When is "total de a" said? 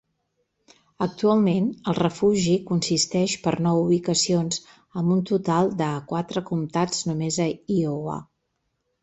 5.33-6.01